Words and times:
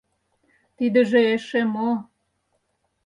Тидыже 0.77 1.21
эше 1.33 1.61
мо! 1.73 1.91